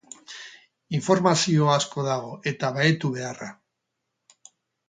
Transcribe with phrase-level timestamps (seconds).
[0.99, 3.51] Informazio asko dago eta bahetu beharra.